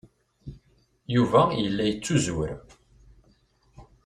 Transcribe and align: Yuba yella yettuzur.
Yuba 1.15 1.41
yella 1.61 1.83
yettuzur. 1.87 2.49